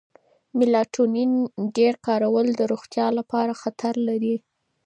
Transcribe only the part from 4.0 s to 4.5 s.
لري.